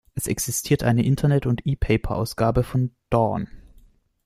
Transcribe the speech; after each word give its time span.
Es 0.15 0.25
existiert 0.25 0.81
eine 0.81 1.05
Internet- 1.05 1.45
und 1.45 1.61
E-Paper-Ausgabe 1.67 2.63
von 2.63 2.89
"Dawn". 3.11 3.47